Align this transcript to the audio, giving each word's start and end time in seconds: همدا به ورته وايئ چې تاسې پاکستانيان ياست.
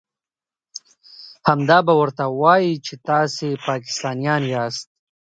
همدا 1.47 1.77
به 1.87 1.93
ورته 2.01 2.23
وايئ 2.41 2.71
چې 2.85 2.93
تاسې 3.09 3.49
پاکستانيان 3.67 4.41
ياست. 4.53 4.87